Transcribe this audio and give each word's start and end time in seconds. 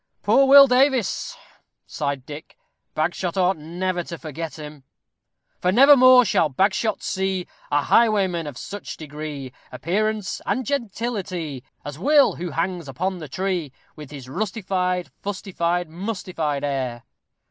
_""Poor 0.23 0.47
Will 0.47 0.65
Davies!" 0.65 1.37
sighed 1.85 2.25
Dick; 2.25 2.57
"Bagshot 2.95 3.37
ought 3.37 3.57
never 3.57 4.01
to 4.05 4.17
forget 4.17 4.57
him." 4.57 4.83
For 5.59 5.71
never 5.71 5.95
more 5.95 6.25
shall 6.25 6.49
Bagshot 6.49 7.03
see 7.03 7.45
A 7.71 7.83
highwayman 7.83 8.47
of 8.47 8.57
such 8.57 8.97
degree, 8.97 9.53
Appearance, 9.71 10.41
and 10.47 10.65
gentility, 10.65 11.63
As 11.85 11.99
Will, 11.99 12.37
who 12.37 12.49
hangs 12.49 12.87
upon 12.87 13.19
the 13.19 13.29
tree, 13.29 13.71
_With 13.95 14.09
his 14.09 14.25
rustified, 14.27 15.11
fustified, 15.23 15.87
mustified 15.87 16.63
air! 16.63 17.03